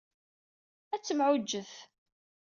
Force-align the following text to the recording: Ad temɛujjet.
Ad 0.93 1.01
temɛujjet. 1.03 1.73